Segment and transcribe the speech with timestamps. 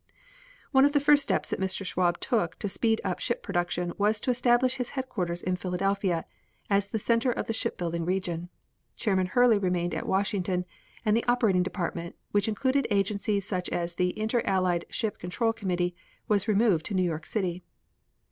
[0.71, 1.85] One of the first steps that Mr.
[1.85, 6.25] Schwab took to speed up ship production was to establish his headquarters in Philadelphia,
[6.71, 8.49] as the center of the ship building region.
[8.95, 10.65] Chairman Hurley remained at Washington,
[11.05, 15.93] and the operating department, which included agencies such as the Inter Allied Ship Control Committee,
[16.27, 17.61] was removed to New York City.